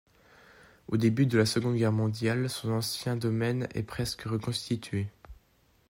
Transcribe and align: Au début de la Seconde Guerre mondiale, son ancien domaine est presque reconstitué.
Au 0.87 0.97
début 0.97 1.27
de 1.27 1.37
la 1.37 1.45
Seconde 1.45 1.75
Guerre 1.75 1.91
mondiale, 1.91 2.49
son 2.49 2.71
ancien 2.71 3.15
domaine 3.15 3.67
est 3.75 3.83
presque 3.83 4.23
reconstitué. 4.23 5.07